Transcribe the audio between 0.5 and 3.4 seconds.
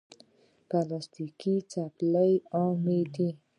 پلاستيکي چپلی عامې دي.